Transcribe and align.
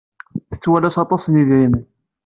Tettwalas 0.49 0.95
aṭas 1.03 1.23
n 1.27 1.39
yidrimen. 1.39 1.83